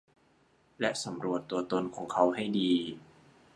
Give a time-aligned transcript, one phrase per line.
[0.79, 2.71] และสำรวจตัวตนของเขาให้ดี